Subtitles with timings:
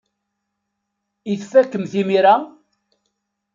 [1.31, 2.35] I tfakem-t imir-a?